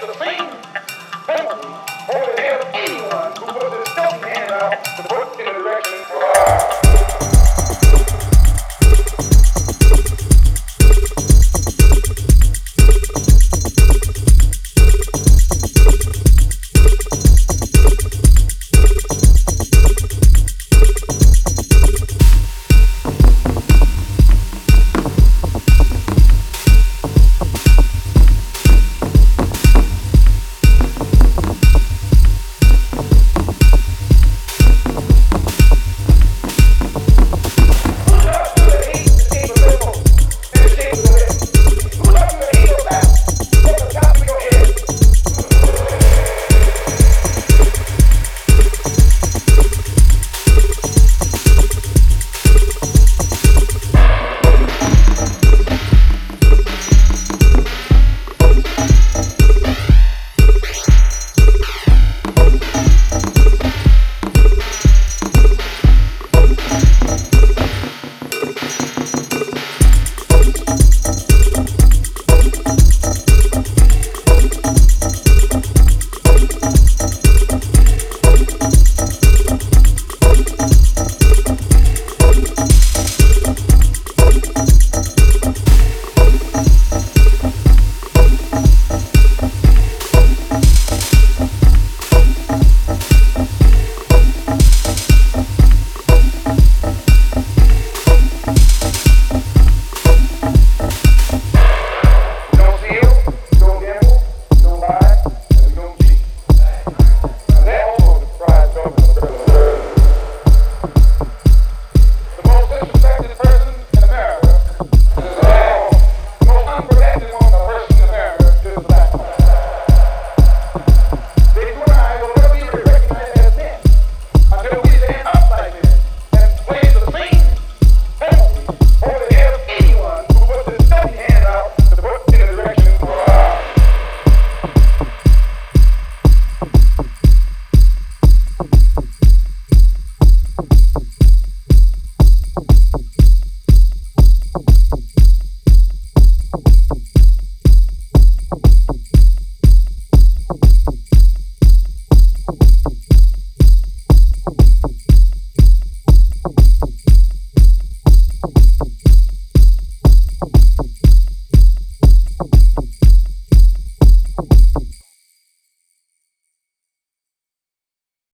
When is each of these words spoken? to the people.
to 0.00 0.06
the 0.06 0.12
people. 0.14 0.29